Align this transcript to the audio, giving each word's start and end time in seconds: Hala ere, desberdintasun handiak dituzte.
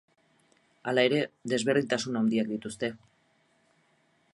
Hala 0.91 1.03
ere, 1.09 1.19
desberdintasun 1.53 2.19
handiak 2.21 2.51
dituzte. 2.57 2.91